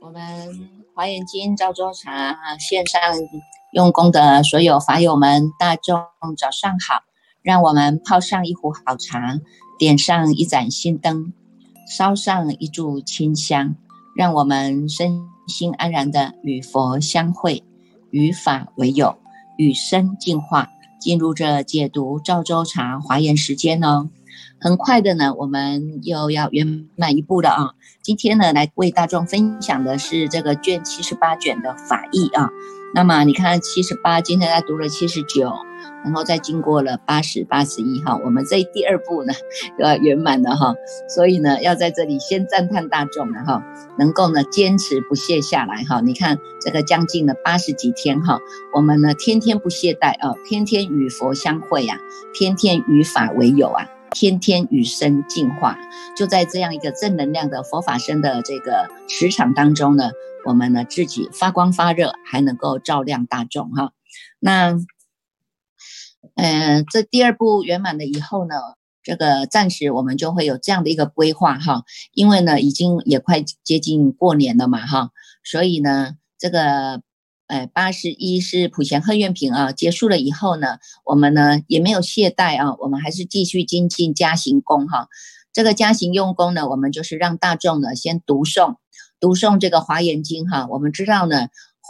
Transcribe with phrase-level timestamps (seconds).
[0.00, 3.00] 我们华严经赵州茶线上
[3.74, 5.98] 用功的所有法友们，大众
[6.38, 7.02] 早上好！
[7.42, 9.38] 让我们泡上一壶好茶，
[9.78, 11.34] 点上一盏心灯，
[11.86, 13.76] 烧上一炷清香，
[14.16, 17.62] 让我们身心安然的与佛相会，
[18.10, 19.18] 与法为友，
[19.58, 24.08] 与生进化，进入这解读赵州茶华严时间呢。
[24.60, 27.74] 很快的呢，我们又要圆满一步了啊！
[28.02, 32.50] 今天呢，来为大众分享的是这个卷七十八卷的法义啊。
[32.94, 35.52] 那么你看七十八，今天在读了七十九，
[36.02, 39.34] 然后再经过了八十八十一哈，我们这第二步呢
[39.78, 40.74] 又要圆满了哈。
[41.14, 43.62] 所以呢，要在这里先赞叹大众了哈，
[43.98, 46.00] 能够呢坚持不懈下来哈。
[46.00, 48.40] 你看这个将近了八十几天哈，
[48.74, 51.98] 我们呢天天不懈怠啊，天天与佛相会呀，
[52.32, 53.86] 天天与法为友啊。
[54.10, 55.78] 天天与生进化，
[56.16, 60.10] 就在这样一个正能量的佛法生的这个磁场当中呢，
[60.44, 63.92] 我们呢自己发光发热，还能够照亮大众哈。
[64.38, 64.78] 那，
[66.34, 68.54] 嗯，这第二步圆满了以后呢，
[69.02, 75.10] 这个暂时我们就会有这样的一个规划哈，因为呢已经也快接近过年了嘛哈，
[75.44, 77.02] 所以呢这个。
[77.48, 85.08] 哎，八十一是普贤贺愿品啊，结束了以后呢，我们呢也没有懈怠啊，我们还是继续精进加行功哈。
[85.52, 88.76] 这个加行用功呢，我们就是让大众呢先读诵
[89.18, 90.68] 读诵这个华严经哈。
[90.70, 91.48] 我们知道呢。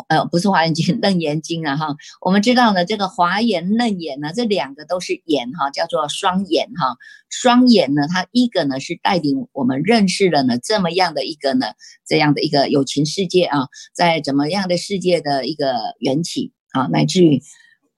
[0.09, 1.97] 呃，不是华严经， 楞严经啊哈。
[2.21, 6.97] 我们知道呢，这个华严、楞严呢，这两个都是眼哈，叫做双眼哈。
[7.29, 11.67] 双眼呢，它一个呢是带领我们认识了呢这么样的一个呢
[12.07, 17.43] 这样的一个有情世界啊，在怎么样的世界的一个缘起啊，乃至于。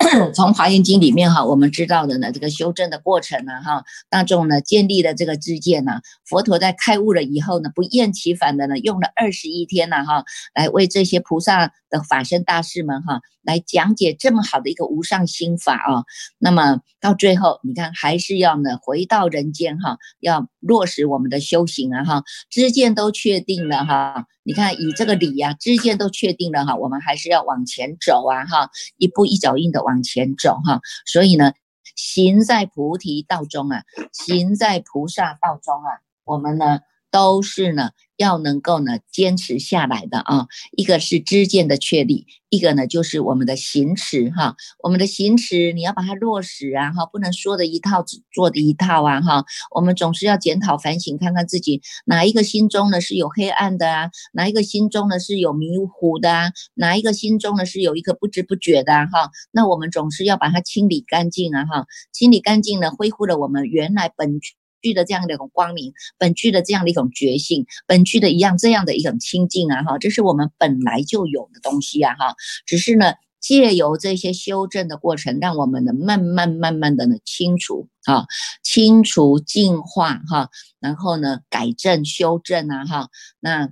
[0.34, 10.24] 从华严经里面哈，我们知道的呢，这个修正的过程呢，哈，大众呢建立了这个知见呢，佛陀在开悟了以后呢，不厌其烦的呢，用了二十一天呢，哈，
[10.54, 16.04] 来为这些菩萨的法身大师们哈，来讲解这么好的一个无上心法啊。
[16.38, 24.26] 那么到最后，你看还是要呢回到人间哈，要落实我们的修行啊哈，知见都确定了哈。
[24.42, 30.80] 你看，以这个理呀，知见都确定了哈，我们还是要往前走啊哈，一步一脚印的往前走哈。
[31.04, 31.52] 所以呢，
[31.96, 37.90] 行在菩提道中啊，行在菩萨道中啊，我们呢都是呢。
[38.16, 64.40] 要能够呢坚持下来的啊，一个是知见的确立，一个呢就是我们的行持哈，我们的行持你要把它落实啊哈，不能说的一套只做的一套啊哈，我们总是要检讨反省，看看自己哪一个心中呢是有黑暗的啊，哪一个心中呢是有迷糊的啊，哪一个心中呢是有一个不知不觉的哈，那我们总是要把它清理干净啊哈，清理干净呢，恢复了我们原来本。
[64.80, 72.34] 具的这样的一种光明，本具的这样的一种觉醒，本具的一样这样的一种清净啊哈，这是我们本来就有的东西啊哈，
[72.66, 78.26] 只是呢借由这些修正的过程，让我们呢慢慢慢慢的呢清除啊，
[78.62, 83.08] 清除净化哈，然后呢改正修正啊哈，
[83.40, 83.70] 那。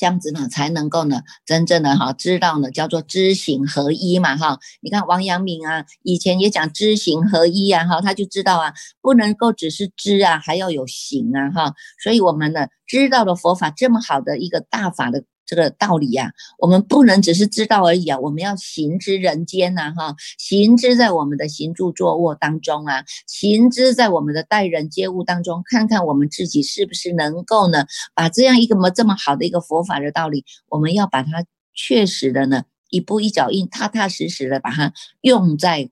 [0.00, 4.58] 这样子呢，才能够呢，真正的哈知道呢，叫做知行合一嘛哈。
[4.80, 8.72] 你看王阳明啊，以前也讲知行合一啊哈，他就知道啊，
[9.02, 11.74] 不能够只是知啊，还要有行啊哈。
[12.02, 15.24] 所以我们呢，知道了佛法这么好的一个大法的。
[15.50, 27.84] 这个道理呀，我们不能只是知道而已啊，我们要行之人间呐，哈，行之在我们的行住坐卧当中啊，行之在我们的待人接物当中，看看我们自己是不是能够呢，
[28.14, 31.44] 把这样一个么这么好的一个佛法的道理，我们要把它
[31.74, 35.90] 确实的呢，一步一脚印，踏踏实实的把它用在。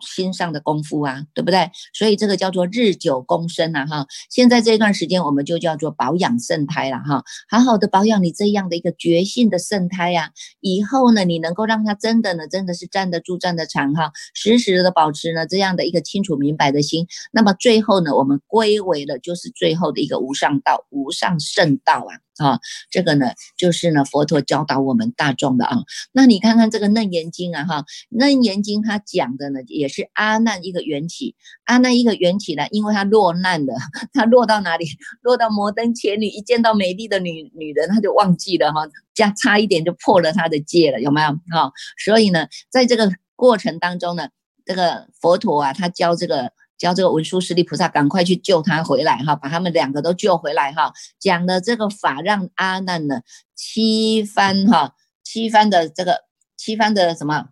[0.00, 1.70] 心上的功夫啊，对不对？
[1.92, 4.06] 所以这个叫做日久功深呐，哈。
[4.30, 7.24] 现在这段时间我们就叫做保养圣胎了，哈。
[7.48, 14.12] 好好的保养你这样的一个觉性的圣胎呀，以后呢，你能够让它真的呢，真的是站得住、站得长，哈。
[14.34, 22.27] 时时的保持呢这样的一个清楚明白的心，那么最后呢，我们归为了就是最后的一个无上道、无上圣道啊。
[22.38, 25.78] 啊，这个呢，就是呢，佛陀教导我们大众的啊。
[26.12, 33.74] 那你看看这个《楞严经》啊，哈，《楞严经》它讲的呢，也是阿难一个缘起，阿难一个缘起呢，因为他落难了，
[34.12, 34.86] 他落到哪里？
[35.22, 41.28] 落到摩登前女，一见到美丽的女女人，他就忘记了哈，加差一点就破了他的戒了，有没有？
[41.50, 41.72] 哈，
[42.04, 44.28] 所以呢，在这个过程当中呢，
[44.64, 46.52] 这个佛陀啊，他教这个。
[46.78, 50.92] 叫这个文殊师利菩萨赶快去救他回来哈，把他们两个都救回来哈。
[51.18, 53.22] 讲的这个法让阿难呢
[53.54, 54.94] 七番哈，
[55.24, 56.20] 七番的这个
[56.56, 57.48] 七番的什么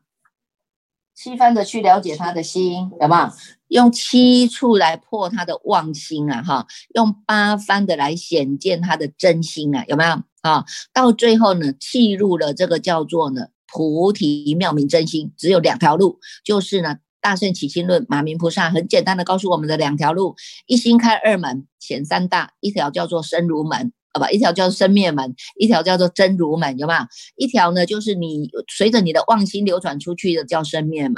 [1.15, 3.33] 七番的去了解他的心，有没有？
[3.69, 10.23] 用七处来破他的妄心啊，哈，用八番的来显见他的真心啊，有没有？
[10.43, 20.37] 啊，到最后呢，契入了这个叫做呢菩提妙明真心，只有两条路，就是呢大圣起心论，马明菩萨很简单的告诉我们的两条路，
[20.67, 23.93] 一心开二门，显三大，一条叫做生如门。
[24.15, 27.01] 好吧，一条叫做生灭门，一条叫做真如门，有没有？
[27.35, 31.17] 一条呢，就是你随着你的妄心流转出去的叫生灭门；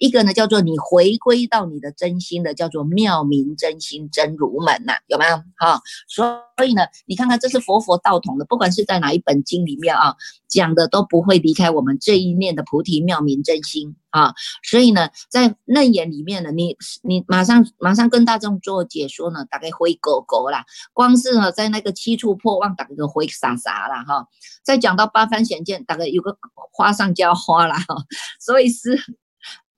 [0.00, 5.36] 一个呢，叫做你回归到你的真心的，叫做妙明真心真如门呐，有没有？
[5.58, 10.16] 哈，所以呢，你看看这是佛佛道统的，不管是在哪一本经里面啊，
[10.50, 13.96] 讲的都不会离开我们这一念的菩提妙明真心。
[14.10, 24.26] 啊，所以呢，在楞严里面呢，你你马上马上跟大众做解说呢，大概灰狗狗啦，光是呢在那个七处破妄，打个灰傻傻啦哈。
[24.64, 26.36] 再讲到八番显见，大概有个
[26.72, 27.94] 花上加花啦哈。
[28.40, 28.98] 所以是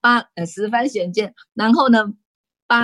[0.01, 2.13] 八呃十番显见，然后呢。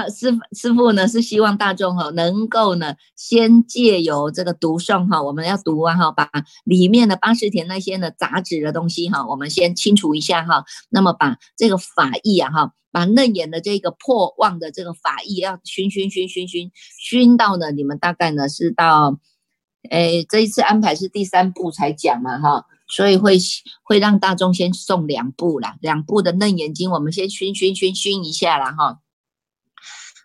[0.09, 6.29] 师师傅呢是希望大众哈能够呢先借由这个读诵哈，我们要读啊哈，把
[6.63, 10.63] 里面的八十田那些呢杂质的东西哈，我们先清除一下哈。
[10.89, 19.17] 那么把这个法义啊哈，把嫩眼的这个破妄的这个法义要熏熏熏熏熏熏到呢，你们大概呢是到，
[19.89, 23.37] 诶这一次安排是第三步才讲嘛哈，所以会
[23.83, 28.99] 会让大众先送两部啦，两部的嫩眼睛我们先熏熏熏熏一下啦哈。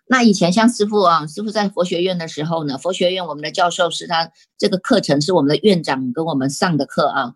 [0.07, 7.33] 那以前像师傅啊，师傅在佛学院的时候呢，佛学院我们的教授是他这个课程是我们的院长跟我们上的课啊。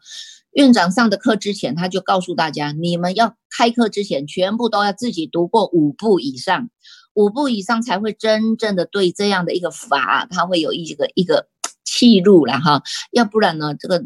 [0.52, 6.70] 院长上的课之前，他就告诉大家，你们要开课之前，全部都要自己读过五部以上，
[7.14, 11.48] 五部以上才会真正的对这样的一个法，他会有一个一个
[11.84, 14.04] 气入了哈，要不然呢，这个。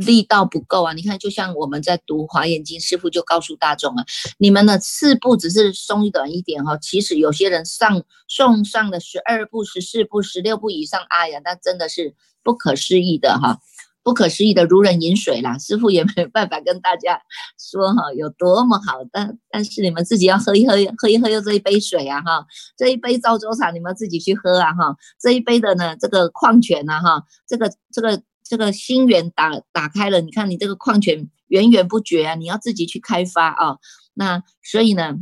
[0.00, 0.92] 力道不够啊！
[0.92, 4.04] 你看，就像我们在读《华严经》，师傅就告诉大众啊，
[4.38, 13.58] 你们的四步只是松短一点哈，其实有些人上送上的十二步、十四步、十六步以上，哎呀，那真的是不可思议的哈，
[14.02, 15.56] 不可思议的如人饮水啦！
[15.58, 17.20] 师傅也没有办法跟大家
[17.58, 22.44] 说哈，有多么好，但但是你们自己要喝一喝，喝一喝又这一杯水啊哈，
[22.76, 28.20] 这一杯造州茶你们自己去喝啊哈，这一杯的呢，这个矿泉呢哈，这个这个。
[28.48, 33.78] 这个心源打打开了，你看你这个矿泉源源不绝啊，你要自己去开发啊。
[34.14, 35.16] 那所以呢，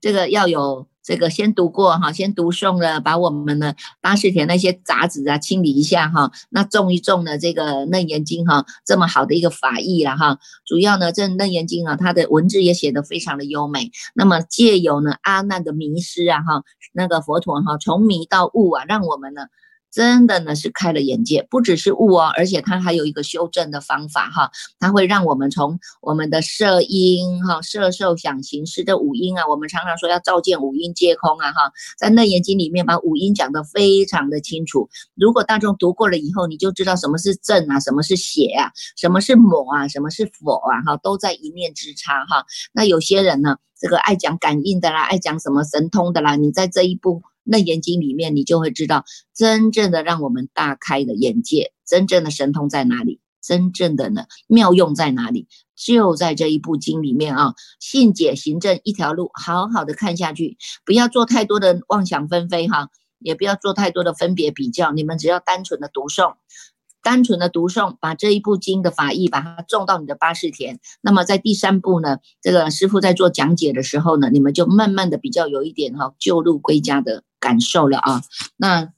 [0.00, 6.30] 这个要有这个先读过哈，先读诵了，把我们的八十田那些杂质啊清理一下哈。
[6.50, 10.38] 那种一种的这个楞严经哈，这么好的一个法义了哈。
[10.64, 13.90] 主要呢，这楞严经啊，它的文字也写得非常的优美。
[14.14, 19.42] 那么借由呢阿难的迷失啊哈，那个佛陀哈从迷到悟啊，让我们呢。
[19.90, 34.88] 真的呢是开了眼界，不只是悟哦，而且它还有一个修正的方法哈，它会让我们从我们的色音哈、色受想行识的五音啊，我们常常说要照见五音皆空啊哈，在楞严经里面把五音讲得非常的清楚。
[35.14, 42.44] 如果大众读过了以后，你就知道什么是正啊，什么是邪啊，什么是魔啊，什么是佛啊哈，都在一念之差哈。
[42.72, 47.22] 那有些人呢，这个爱讲感应的啦，爱讲什么神通的啦，你在这一步。
[47.48, 49.04] 那严经里面，你就会知道
[49.34, 57.54] 真正的让我们大开的眼界，真正的神通在哪里，真正的呢妙用在哪里，就在这一部经里面啊。
[57.80, 66.34] 信解行证一条路，好好的看下去，不要做太多的妄想纷飞哈，也不要做太多的分别比较，你们只要单纯的读诵。
[67.00, 70.80] 单纯的读诵，把这一部经的法义把它种到你的八世田。
[71.00, 78.22] 那么在第三步呢，这个师傅在做讲解的时候呢，你们就慢慢的比较有一点哈旧路归家的感受了啊。
[78.56, 78.88] 那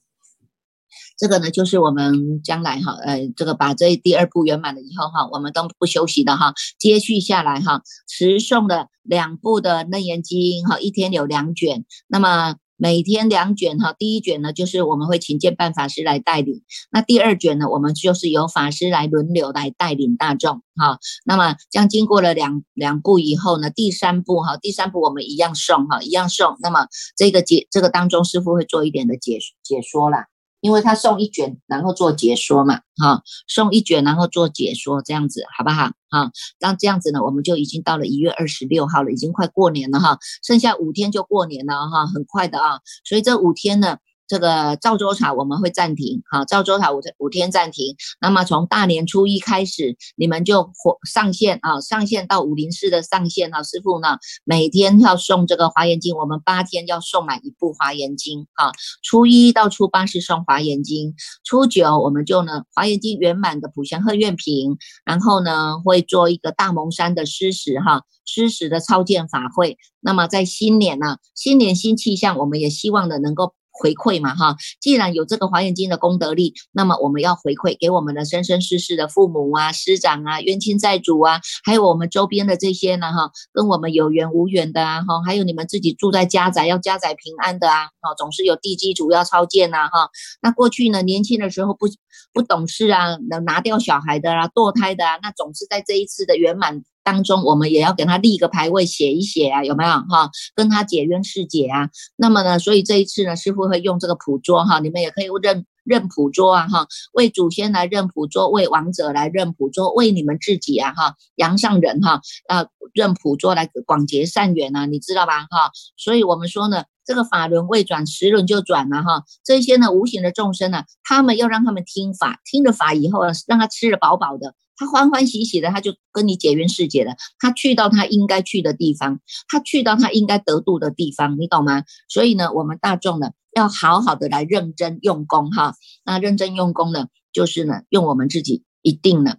[1.18, 12.56] 这个呢，就是我们将来哈，呃，这个把这第二部圆满了以后哈，我们都不休息的哈，接续下来哈，持诵的两部的楞严经哈，一天有两卷，那么。
[12.82, 20.98] 每天两卷哈，第一卷呢就是我们会请见办法师来带领，那第二卷呢，我们就是由法师来轮流来带领大众哈。
[21.26, 26.56] 那么将经过了两两步以后呢，第三步哈，第三步我们一样送哈，一样送。
[26.62, 26.86] 那么
[27.18, 30.29] 这个解这个当中，师傅会做一点的解解说啦。
[30.60, 35.90] 因为他送一卷，然后做解说嘛，哈，送一卷，然后做解说，这样子好不好？
[36.10, 43.98] 哈，那这样子呢，我们就已经到了一月二十六号了，已经快过年了哈，剩下五天就过年了哈，很快的啊，所以这五天呢，
[44.30, 47.96] 这个赵州茶我们会暂停，好，赵州茶五五天暂停。
[48.20, 50.70] 那么从大年初一开始，你们就
[51.04, 58.70] 上线啊，上线到武林寺的上线啊，师傅呢每天要送这个华严经，我们八天要送满一部华严经啊。
[59.02, 69.76] 初一到初八是送华严经，初九我们就呢华严经圆满的普贤贺愿品，然后呢会做一个大蒙山的施食哈，施食的超荐法会。
[69.98, 73.54] 那么在新年呢，新年新气象，我们也希望呢能够。
[73.72, 90.10] 回馈嘛哈，既然有这个华严经的功德力，那么我们要回馈给我们的生生世世的父母啊、师长啊、冤亲债主啊，还有我们周边的这些呢哈，跟我们有缘无缘的啊哈，还有你们自己住在家宅要家宅平安的啊，哈，总是有地基主要超荐呐哈。
[90.42, 91.86] 那过去呢，年轻的时候不
[92.32, 96.82] 不懂事啊，能拿掉小孩的啊，堕胎的啊，那总是在这一次的圆满。
[97.02, 100.30] 当中，我们也要给他立个牌位，写一写啊，有没有哈？
[100.54, 101.90] 跟他解冤释解啊。
[102.16, 115.70] 那么呢，所以这一次呢，师傅会用这个普桌哈，你们也可以认认普桌啊哈，为祖先来认普桌，为王者来认普桌，为你们自己啊哈，阳上人哈，啊认普桌来广结善缘啊，你知道吧哈？
[115.96, 119.24] 所以我们说呢，这个法轮未转，十轮就转了哈。
[119.42, 124.54] 这些呢，无形的众生呢，他们要让他们听法，听了法以后啊，让他吃的饱饱的。
[124.80, 127.12] 他欢欢喜喜的，他就跟你解冤释解了。
[127.38, 131.84] 他去到他应该去的地方，他去到他应该得度的地方，你懂吗？
[132.08, 135.74] 所以呢，我们大众呢，要好好的来认真用功哈。
[136.06, 139.36] 那认真用功呢，就是呢，用我们自己一定呢。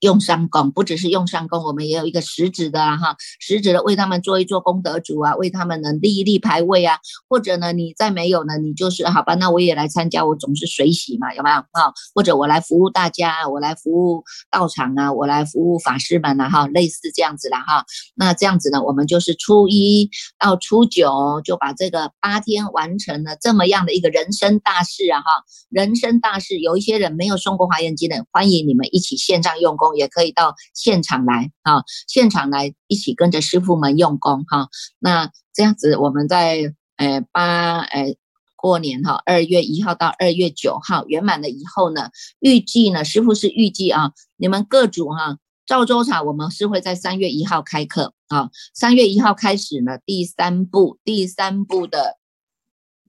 [0.00, 11.92] 用上功，不只是用上功，我们也有一个实质的哈，实质的为他们做一做功德主啊，为他们能立一立牌位啊，或者呢，你再没有呢，你就是好吧，那我也来参加，我总是水洗嘛，有没有哈？
[12.14, 17.84] 或者我来服务大家，我来服务道场啊，我来服务法师们呐哈，类似这样子的哈。
[18.14, 25.26] 那这样子呢，我们就是初一到初九就把这个八天完成了这么样的一个人生大事啊哈，
[25.70, 29.87] 人生大事，有一些人没有送过华严经的，欢迎你们一起线上用功。
[29.94, 34.68] 也可以到现场来啊，现场来一起跟着师傅们用功哈。
[34.98, 38.16] 那这样子，我们在呃八呃
[38.56, 52.16] 过年哈，二月一号到二月九号圆满了以后呢，预计呢，师傅是预计啊，你们各组哈，赵州茶我们是会在三月一号开课啊，三月一号开始呢，第三步第三步的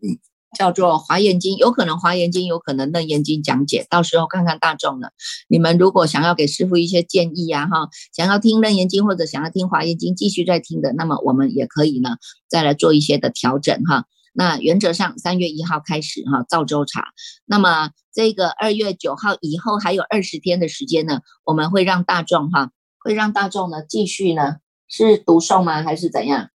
[0.01, 0.19] 嗯。
[0.57, 5.13] 叫做华严经，有可能华严经，有可能楞严经讲解，到时候看看大众的。
[5.47, 14.05] 你们如果想要给师傅一些建议呀，哈，想要听楞严经或者想要听华严经继续再听的，那么我们也可以呢，再来做一些的调整哈。
[14.33, 17.09] 那原则上三月一号开始哈，赵州茶。
[17.45, 26.49] 那么这个二月九号以后还有二十天的时间呢，我们会让大众哈，会让大众呢继续呢是读诵吗，还是怎样？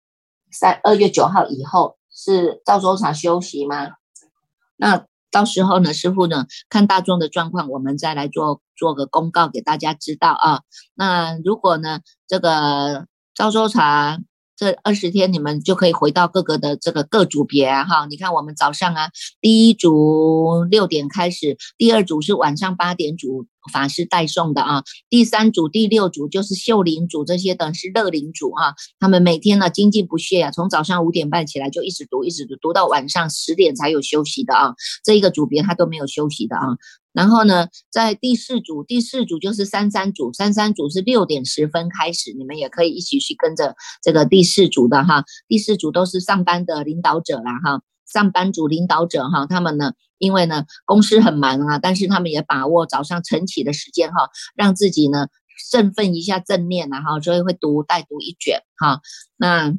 [0.51, 1.97] 三二月九号以后。
[2.23, 3.87] 是赵州茶休息吗？
[4.77, 10.61] 那到时候呢，师傅呢看大众的状况，我们再来做做个公告给大家知道啊。
[10.93, 14.19] 那如果呢，这个赵州茶
[14.61, 18.05] 这二十天，你们就可以回到各个的这个各组别哈。
[18.11, 19.09] 你看我们早上啊，
[19.41, 23.47] 第一组六点开始，第二组是晚上八点组。
[23.71, 28.73] 法师代送的啊，第三组、第六组就是秀林组，这些等是乐林组哈。
[28.99, 34.73] 他们每天呢精进不懈啊，从早上五点半起来就一直读，一直读，读到晚上十点才有休息的啊。
[35.03, 36.65] 这一个组别他都没有休息的啊。
[37.13, 45.23] 然后呢，在第四组，第四组就是三三组，三三组是六点十分开始，你们也可以一起去跟着这个第四组的哈。
[45.47, 47.81] 第四组都是上班的领导者啦哈。
[48.05, 55.27] 上班族领导者哈，他们呢，因为呢公司很忙啊，但是他们也把握早上晨起的时间哈，让自己呢
[55.71, 59.01] 振奋一下正念啊哈，所以会读带读一卷哈，
[59.37, 59.75] 那。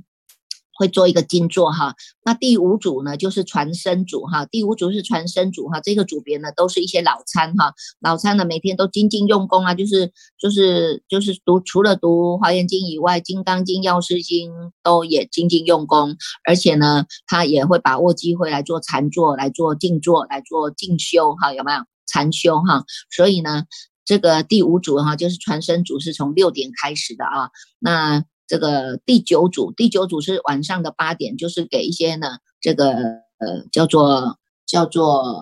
[0.82, 10.10] 会做一个金座哈，那第五组呢就是传声组哈，第五组是传声组哈，这个组别呢都是一些老参哈，老参呢每天都精进用功啊，就是
[10.40, 14.50] 就是就是读除了读华严经以外，金刚经、药师经
[14.82, 22.84] 都也精进用功，而且呢他也会把握机会来做禅坐、来做静坐、来做静修哈，有没有禅修哈？
[23.08, 23.66] 所以呢
[24.04, 28.24] 这个第五组哈就是传声组是从六点开始的啊，那。
[28.52, 35.40] 这个第九组，第九组是晚上的八点，就是给一些呢，这个呃叫做叫做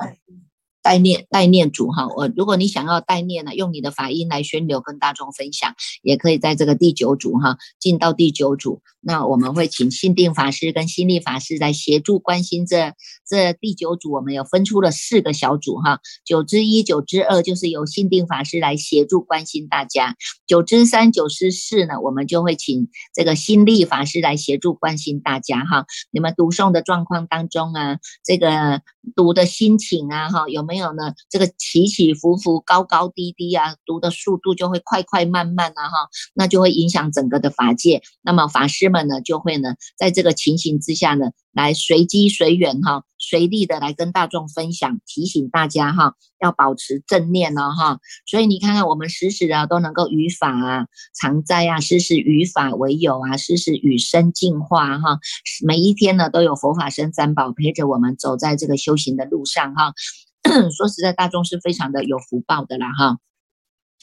[0.83, 12.95] 代念代念组哈，我如果你想要代念呢，用你的法音来宣流跟大众分享，也可以在这个第九组哈，进到第九组，那我们会请心定法师跟心力法师来协助关心这
[13.29, 28.81] 这第九组，我们有分出了四个小组哈，九之一、九之二就是由心定法师来协助关心大家，九之三、九之四呢，我们就会请这个心力法师来协助关心大家哈，你们读诵的状况当中啊，这个
[29.15, 30.70] 读的心情啊哈，有没。
[30.71, 38.03] 没有呢，这个起起伏伏、高高低低啊，读的速度就会快快慢慢啊，哈，那就会影响整个的法界。
[38.23, 47.99] 那么法师们呢，就会呢，在这个情形之下呢，来随机随缘哈，随力的来跟大众分享，提醒大家哈，要保持正念哦哈。
[48.25, 50.87] 所以你看看，我们时时啊都能够与法啊
[51.19, 55.19] 常在啊，时时与法为友啊，时时与生进化哈。
[55.67, 59.95] 每一天呢，都有佛法生三宝陪着我们走在这个修行的路上哈。
[60.77, 63.19] 说实在，大众是非常的有福报的啦，哈。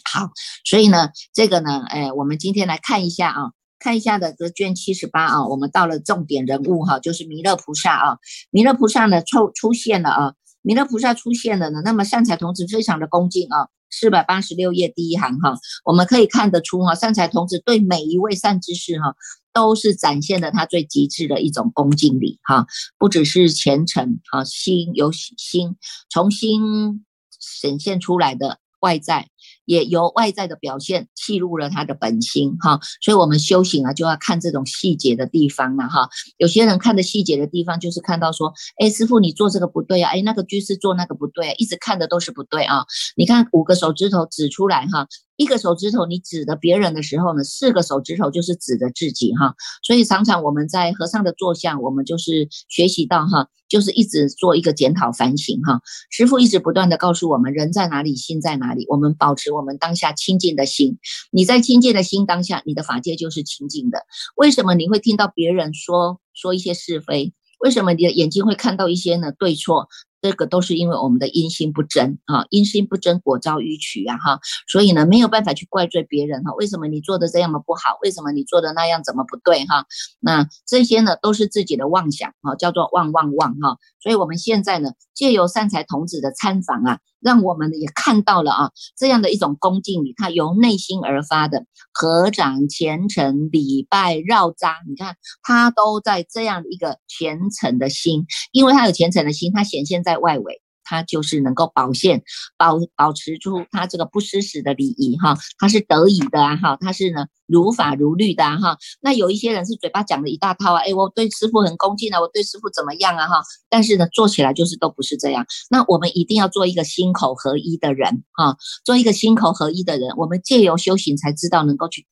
[0.04, 0.32] 好，
[0.64, 8.18] 所以呢，这个呢，哎，我们今天来看一下啊，看一下的这卷七十八啊，我们到了重点人物哈，就是弥勒菩萨啊。
[8.52, 13.70] 弥勒菩萨呢出出现了啊，弥勒菩萨出现了呢，那么善财童子非常的恭敬啊。
[13.90, 19.16] 四百八十六页第一行哈，我们可以看得出哈，善财童子对每一位善知识哈。
[19.58, 22.68] 都是展现了他最极致的一种恭敬礼哈，
[23.00, 25.78] 不只是虔诚啊，心有心，
[26.12, 27.04] 从心
[27.40, 29.30] 显现出来的外在。
[29.66, 36.10] 也由外在的表现记入了他的本心哈，所以我们修行啊就要看这种细节的地方了哈。
[36.38, 42.86] 有些人看的细节的地方就是看到说，哎，师傅你做这个不对啊，哎，那个居士做那个不对，一直看的都是不对啊。
[43.16, 49.54] 你看五个手指头指出来哈，一个手指头你指的别人的时候呢，四个手指头就是指的自己哈。
[49.84, 55.82] 所以常常我们在和尚的坐像，我们就是学习到哈，就是一直做一个检讨反省哈。
[56.10, 59.54] 师傅一直不断的告诉我们，人在哪里，心在哪里，我们保持。
[59.54, 60.98] 我们当下清净的心，
[61.32, 64.00] 你在清净的心当下，你的法界就是清净的。
[64.36, 67.34] 为什么你会听到别人说说一些是非？
[67.60, 69.88] 为什么你的眼睛会看到一些呢对错？
[70.20, 76.54] 这个都是因为我们的因心不真啊，因心不真，果遭迂曲啊哈，所以呢没有办法去怪罪别人哈。
[76.56, 77.98] 为什么你做的这样的不好？
[78.02, 79.86] 为什么你做的那样怎么不对哈？
[80.20, 83.78] 那这些呢都是自己的妄想哈，叫做妄妄妄哈。
[84.02, 99.98] 所以我们现在呢借由善财童子的参访啊，让我们也看到了啊这样的一种恭敬礼，它由内心而发的合掌虔诚礼拜绕扎，你看他都在这样的一个虔诚的心，因为他有虔诚的心，他显现。
[99.98, 102.24] 在外围，他就是能够保现、
[102.58, 108.78] 保保持住他这个不失时的礼仪哈，他是得以的啊哈，他是呢如法如律的哈。
[109.02, 115.46] 那有一些人是嘴巴讲了一大套啊，哎，我对师傅很恭敬啊，我对师傅怎么样啊哈，但是呢做起来就是都不是这样。
[115.70, 122.06] 那我们一定要做一个心口合一的人哈，做一个心口合一的人，我们借由修行才知道能够去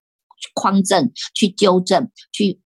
[0.53, 2.59] 匡正、去纠正、去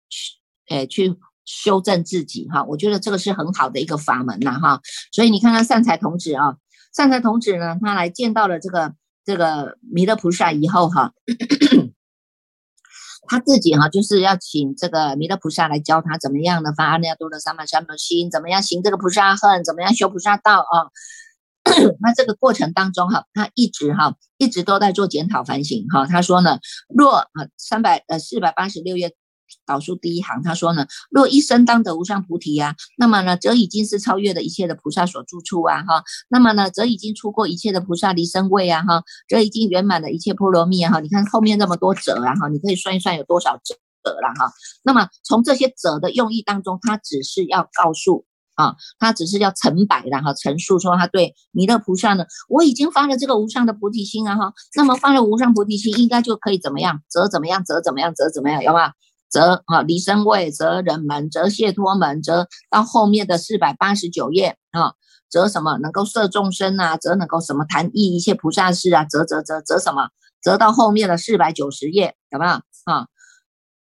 [0.69, 1.15] 诶去。
[1.51, 4.81] 修正自己哈，我觉得这个是很好的一个法门呐哈，
[5.11, 6.57] 所以你看看善财童子啊，
[6.95, 8.93] 善财童子呢，他来见到了这个
[9.25, 11.11] 这个弥勒菩萨以后哈，
[13.27, 20.93] 他自己哈就是要请这个弥勒菩萨来教他怎么样的发阿耨多罗三藐三菩提心，怎么样行这个菩萨恨，怎么样修菩萨道啊。
[21.99, 26.05] 那这个过程当中哈，他一直哈一直都在做检讨反省哈。
[26.05, 26.59] 他说呢，
[26.95, 29.15] 若啊三百呃四百八十六页。
[29.65, 44.51] 导数第一行，他说呢，若一生当得无上菩提呀，那么呢，则已经是超越了一切的菩萨所住处啊，哈，那么呢，则已经出过一切的菩萨离身位啊，哈，则已经圆满了一切波罗蜜啊，哈，你看后面那么多者啊，哈，你可以算一算有多少者了哈。
[44.83, 58.91] 那么从这些者的用意当中，他只是要告诉啊，他只是要陈白了哈，陈述说他对弥勒菩萨呢，我已经发了这个无上的菩提心啊，哈，那么发了无上菩提心，应该就可以怎么样，则怎么样，则怎么样，则怎么样，有吗？
[59.29, 64.93] 则啊离生位，则人门，则解脱门，则到后面的四百八十九页啊，
[65.29, 70.09] 则什么能够摄众生啊，则能够什么谈义一切菩萨事啊，则则则则什么，
[70.41, 72.51] 则到后面的四百九十页有没有
[72.85, 73.07] 啊？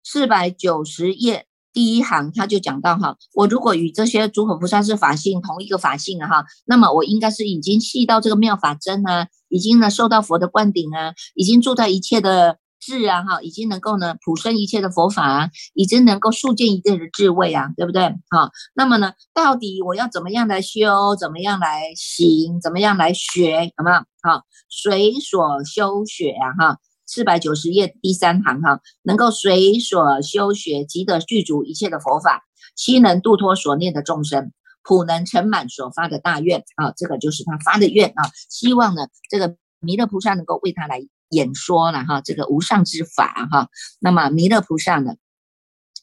[0.04, 12.58] 四百九十页第一行他就讲到哈，我如果与这些诸佛菩萨是法性同一个法性啊哈，那么我应该是已经细到这个妙法真啊，已经呢受到佛的灌顶啊，已经住在一切的。
[12.80, 18.04] 智啊哈，已经能够呢普生一切的佛法啊，已经能够速见一切的智慧啊，对不对？
[18.30, 23.98] 哈，那么呢，到底我要怎么样来修，怎么样来行，怎么样来学，有没有？
[24.22, 32.44] 好，随所修学啊哈，四百九十页第三行哈，能够随所修学，即得具足一切的佛法，
[32.76, 34.52] 悉能度脱所念的众生。
[34.82, 43.70] 普能成满所发的大愿啊，这个就是他发的愿啊，希望呢这个弥勒菩萨能够为他来演说了哈，这个无上之法哈。
[44.00, 45.14] 那么弥勒菩萨呢？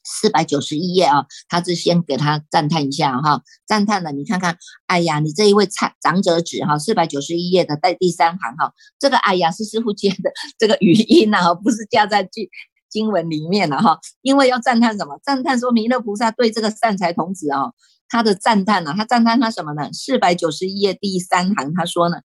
[0.09, 12.49] 四百九十一页啊，他是先给他赞叹一下哈，赞叹了，你看看，哎呀，你这一位长长者子哈，四百九十一页的在第三行哈，这个哎呀是师傅接的 这个语音呐，不是加在经
[12.89, 15.19] 经文里面的哈，因为要赞叹什么？
[15.25, 17.73] 赞叹说弥勒菩萨对这个善财童子啊，
[18.09, 19.93] 他的赞叹呢，他赞叹他什么呢？
[19.93, 22.19] 四百九十一页第三行他说呢，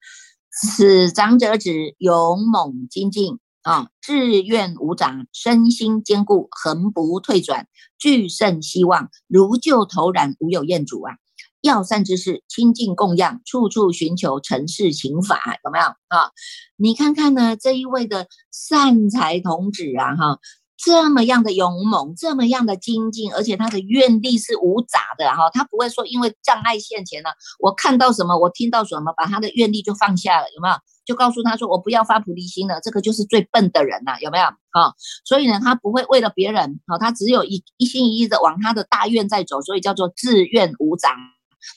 [0.52, 3.40] 此长者子勇猛精进。
[3.64, 7.68] 啊，志愿无长，身心坚固，恒不退转，
[8.00, 11.14] 具胜希望，如旧投然，无有厌主啊！
[11.62, 16.32] 要善之事，亲近供养，处处寻求成事情法，有没有啊？
[16.76, 20.40] 你看看呢，这一位的善财童子啊，哈。
[20.84, 30.76] 这么样的勇猛，这么样的精进，而且他的愿力是无杂的哈，他不会说因为障碍现前了，我看到什么，我听到什么，把他的愿力就放下了，有没有？
[31.06, 34.46] 就告诉他说，我不要发菩提心了，这个就是最笨的人了，有没有？
[34.72, 41.16] 哈，所以呢，他不会为了别人，好，他只有一一心一意的往他的大愿在走，所以叫做自愿无杂，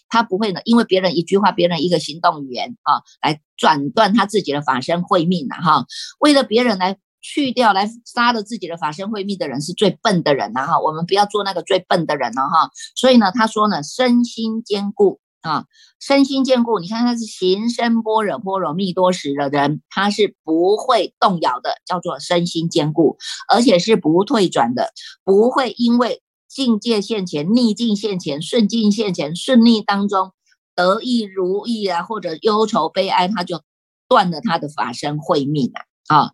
[0.09, 5.85] 他不会呢，因为别人一句话，别人一个行动语言啊，来转断他自己的法身慧命了哈，
[6.21, 6.97] 为了别人来。
[7.25, 12.71] 去掉来杀了自己的法身慧命的人是最笨的人了哈，我们不要做那个最笨的人了哈。
[12.95, 15.65] 所以呢，他说呢，身心坚固啊，
[15.99, 16.81] 身心坚固。
[16.81, 23.17] 你看他是行深般若波罗蜜多时的人，他是不会动摇的，叫做身心坚固，
[23.49, 24.93] 而且是不退转的，
[25.25, 30.33] 不会因为境界现前、逆境现前、顺境现前、顺逆当中
[30.75, 33.63] 得意如意啊，或者忧愁悲哀，他就
[34.09, 35.81] 断了他的法身慧命啊。
[36.09, 36.31] 啊，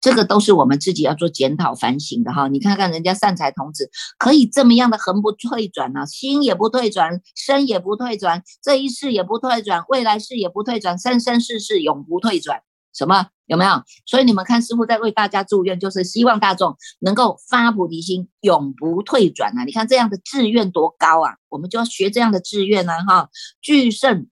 [0.00, 2.48] 这个都是我们自己要做检讨反省的哈。
[2.48, 12.62] 你看看人家善财童子可以这么样的横不退转啊，心也不退转，身也不退转，这一世也不退转，未来世也不退转，生生世世永不退转。
[12.92, 13.82] 什么有没有？
[14.06, 19.64] 所以你们看师傅在为大家祝愿，就是希望大众能够发菩提心，永不退转啊！
[19.64, 23.28] 你看这样的志愿多高啊，我们就要学这样的志愿呢哈，
[23.60, 24.28] 具胜。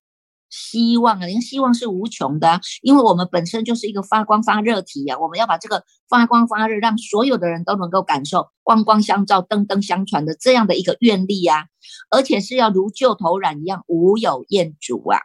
[0.50, 11.66] 希望啊，因为希望是无穷的，因为我们本身就是一个发光发热体呀，我们要把这个发光发热，让所有的人都能够感受光光相照、灯灯相传的这样的一个愿力呀，
[12.10, 15.18] 而且是要如旧头染一样，无有厌足啊。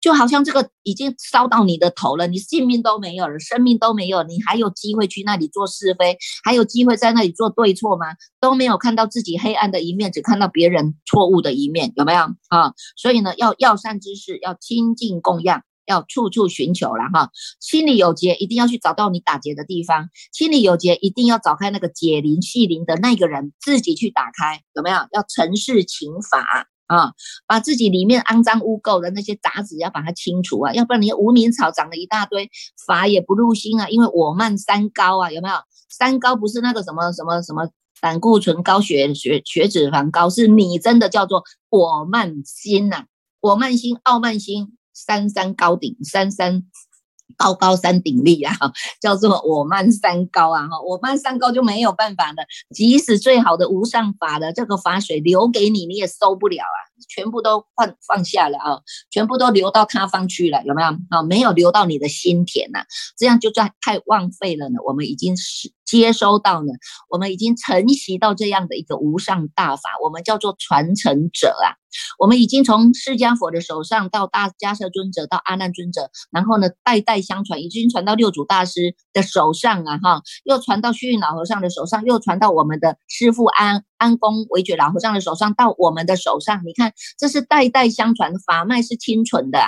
[0.00, 8.06] 就好像这个已经烧到你的头了，你性命都没有了，生命都没有，你还有机会去那里做是非，还有机会在那里做对错吗？
[8.40, 12.72] 都没有看到自己黑暗的一面，只看到别人错误的一面，有没有啊？
[12.96, 17.30] 所以呢，要要善之事，要亲近供养，要处处寻求了哈。
[17.60, 24.98] 心里有结，一定要去找到你打结的地方；心里有结，一定要找开那个解铃系铃的那个人，自己去打开，有没有？
[25.12, 26.68] 要诚实情法。
[26.86, 27.12] 啊，
[27.46, 32.50] 把自己里面肮脏污垢的那些杂质要把它清除啊，要不然你无名草长了一大堆，
[32.86, 33.88] 法也不入心啊。
[33.88, 35.54] 因为我慢三高啊，有没有？
[35.88, 37.68] 三高不是那个什么什么什么
[38.00, 43.04] 胆固醇高、血血血脂肪高，是你真的叫做我慢心呐，
[43.40, 46.64] 我慢心、傲慢心，三三高顶，三三。
[47.36, 48.54] 高高山顶立啊，
[49.00, 52.44] 叫做我慢三高啊，哈，我慢三高就没有办法了，
[52.74, 58.80] 即使最好的无上法的这个法水流给你，你也收不了啊，全部都放放下了啊，
[59.10, 61.22] 全部都流到他方去了，有没有啊？
[61.22, 62.84] 没有流到你的心田呐，
[63.16, 64.76] 这样就在太浪费了呢。
[64.86, 65.72] 我们已经是。
[65.86, 66.72] 接收到呢，
[67.08, 71.78] 我们已经承袭到这样的一个无上大法，我们叫做传承者啊。
[72.18, 86.62] 我们已经从释迦佛的手上到大迦叶尊者，到阿难尊者，然后呢代代相传，已经传到六祖大师的手上啊，哈，又传到虚云老和尚的手上，又传到我们的师父安安公维觉老和尚的手上，到我们的手上。
[86.64, 89.58] 你看，这是代代相传，法脉是清纯的。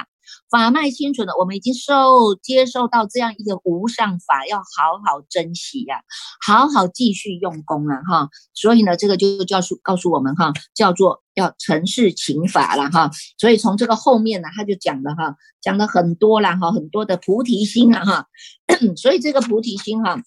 [0.51, 6.03] 法脉清纯的，我们已经受接受到这样一个无上法，要好好珍惜呀，
[6.47, 8.29] 好好继续用功啊，哈。
[8.55, 13.11] 所以呢，这个就叫诉告诉我们哈，叫做要成事情法了哈。
[13.39, 18.27] 所以从这个后面呢，他就讲了哈，讲了很多了哈，很多的菩提心啊哈。
[18.97, 20.23] 所以这个菩提心哈。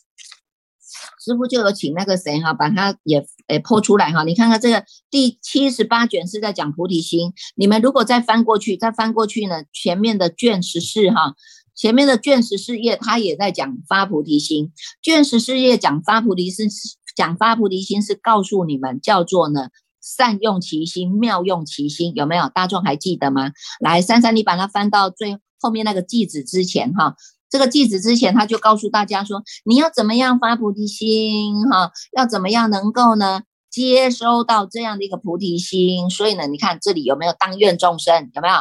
[1.24, 4.24] 师傅就有请那个谁哈，把他也诶剖出来哈。
[4.24, 11.36] 你看看这个第七十八卷是在讲菩提心，你们如果再翻过去，再翻过去呢，前面的卷十四哈，
[11.76, 14.72] 前面的卷十四页，它也在讲发菩提心。
[15.02, 16.70] 卷十四页讲发菩提心，
[17.16, 19.70] 讲发菩提心是告诉你们叫做呢
[20.02, 22.50] 善用其心，妙用其心，有没有？
[22.50, 23.52] 大众还记得吗？
[23.80, 27.16] 来，珊珊，你把它翻到最后面那个句子之前哈。
[27.52, 31.92] 这个句子之前，他就告诉大家说，你要怎么样发菩提心哈？
[32.18, 38.32] 要怎么样能够呢接收到这样的一个菩提心，所以呢，你看这里有没有当愿众生？
[38.34, 38.56] 有没有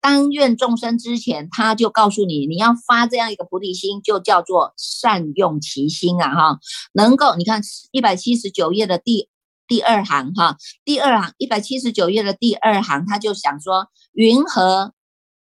[0.00, 6.34] 当愿众生之前，他就告诉你，你要发这样一个菩提心，就叫做善用其心啊！
[6.34, 6.58] 哈，
[6.92, 9.28] 能够你看一百七十九页的第
[9.66, 14.92] 第二行哈，第二行一百七十九页的第二行，他就想说，云何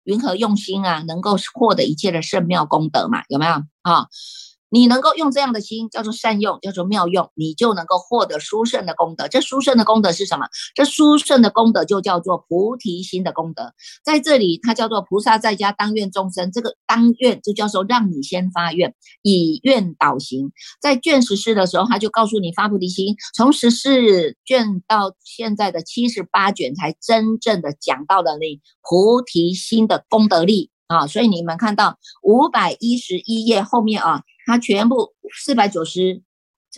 [0.08, 3.24] 云何用心啊，能够获得一切的圣妙功德嘛？
[3.28, 4.08] 有没有啊？
[4.70, 9.28] 你能够用这样的心，叫做善用，叫做妙用，你就能够获得殊胜的功德。
[9.28, 10.48] 这殊胜的功德是什么？
[10.76, 13.74] 这殊胜的功德就叫做菩提心的功德。
[14.04, 16.52] 在这里，它叫做菩萨在家当愿众生。
[16.52, 20.52] 这个当愿就叫做让你先发愿，以愿导行。
[20.82, 23.16] 在卷十四的时候，他就告诉你发菩提心。
[23.34, 31.08] 从十四卷到现在的七十八卷，才真正的讲到了那菩提心的功德力啊。
[31.08, 34.24] 所以你们看到五百一十一页后面啊。
[34.48, 36.24] 它全部四百九十，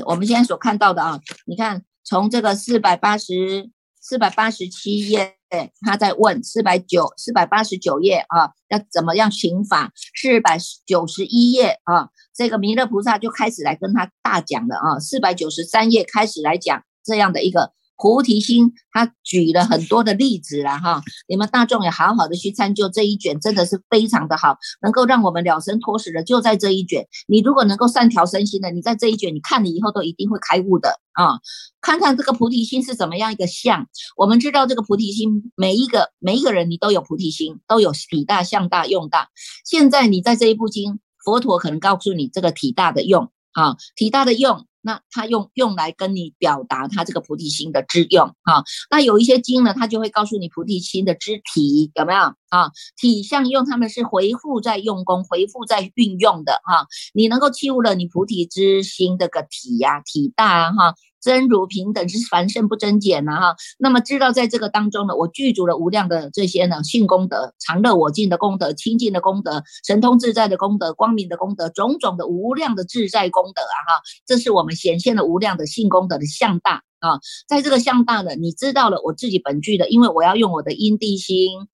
[0.07, 3.69] 我们现在所看到的啊，你看从这个四百八十
[4.01, 5.35] 四百八十七页，
[5.81, 9.93] 他在问四百九四百八十九页啊，要怎么样行法？
[10.19, 17.73] 四百九十一页啊，这个弥勒菩萨就开始来跟他大讲了啊，四百九十三页开始来讲这样的一个。
[18.01, 27.05] 菩提心，他举了很多的例子了哈，你们大众也好好的去参究这一卷，真的是非常的好，能够让我们了生脱死的就在这一卷。
[27.27, 31.39] 你如果能够善调身心的，你在这一卷，你看了以后都一定会开悟的啊！
[31.81, 33.85] 看看这个菩提心是怎么样一个相。
[34.15, 39.27] 我们知道这个菩提心，每一个每一个人你都有菩提心，都有体大、相大、用大。
[39.65, 44.67] 现在你在这一部经，佛陀可能告诉你这个体大的用啊，体大的用。
[44.81, 52.71] 那他用用来跟你表达他这个菩提心的之用啊，那有一些经呢，他就会告诉你菩提心的肢体有没有啊？
[52.97, 56.87] 体相用他们是回复在用功，回复在运用的哈。
[57.13, 60.95] 你能够契悟了你菩提之心这个体呀，体大哈。
[61.21, 81.67] 真如平等是凡圣不增减呐哈，那么知道在这个当中呢，我具足了无量的这些呢性功德、常乐我净的功德、清净的功德、神通自在的功德、光明的功德，种种的无量的自在功德啊哈，这是我们显现了无量的性功德的相大啊，在这个相大呢，你知道了我自己本具的，因为我要用我的因地心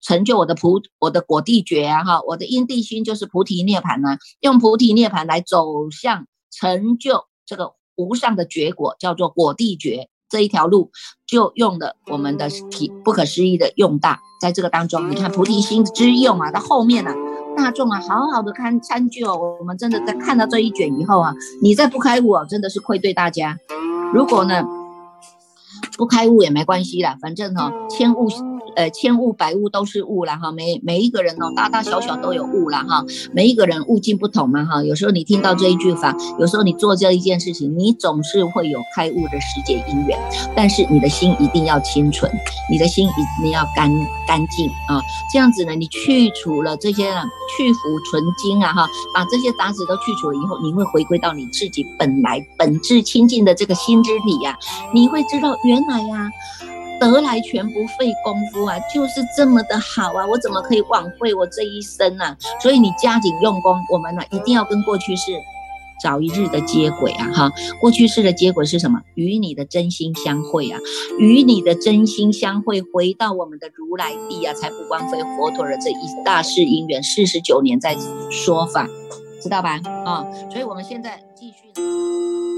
[0.00, 7.77] 成就我的菩我的果地觉啊哈，我的因地心就是菩提涅盘呢，用菩提涅盘来走向成就这个。
[7.98, 10.90] 无上的觉果叫做果地觉，这一条路
[11.26, 17.12] 就用了我们的体不可思议的用大，在这个当中，你看菩提心之用啊，到后面呢，
[17.56, 23.58] 大众啊，好好的看参究，我们真的在看到这一卷以后啊，你再不开悟啊，真的是愧对大家。
[24.14, 24.64] 如果呢
[25.96, 28.28] 不开悟也没关系啦，反正哈，千悟。
[28.78, 40.16] 呃，千物百物都是物了哈，每每一个人哦，大大小小都有物了哈，每一个人物境不同嘛哈，有时候你听到这一句话，有时候你做这一件事情，你总是会有开悟的时节因缘，
[40.54, 42.30] 但是你的心一定要清纯，
[42.70, 43.90] 你的心一定要干
[44.28, 47.10] 干净啊，这样子呢，你去除了这些
[47.56, 54.56] 去浮存精啊哈，把这些杂质都去除了以后，你会回归到你自己本来本质清净的这个心之理呀，
[54.94, 56.30] 你会知道原来呀。
[56.98, 62.36] 得来全不费功夫啊，就是这么的好啊，我怎么可以枉费我这一生呢？
[62.60, 65.32] 所以你加紧用功，我们呢一定要跟过去式
[66.02, 67.28] 早一日的接轨啊！
[67.34, 69.00] 哈，过去式的接轨是什么？
[69.14, 70.78] 与你的真心相会啊，
[71.18, 77.96] 与你的真心相会，回到我们的如来地啊，才不枉费佛陀的这一大世因缘，四十九年在
[78.30, 78.86] 说法，
[79.42, 79.80] 知道吧？
[80.04, 82.57] 啊，所以我们现在继续。